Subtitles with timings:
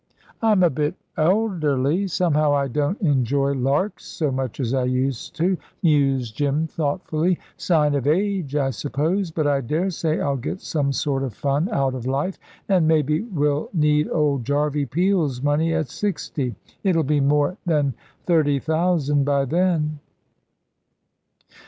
[0.41, 2.07] "I'm a bit elderly.
[2.07, 7.93] Somehow I don't enjoy larks so much as I used to," mused Jim, thoughtfully "sign
[7.93, 9.29] of age, I suppose.
[9.29, 13.69] But I daresay I'll get some sort of fun out of life, an' maybe will
[13.75, 16.55] need old Jarvey Peel's money at sixty.
[16.83, 17.93] It'll be more than
[18.25, 19.99] thirty thousand by then."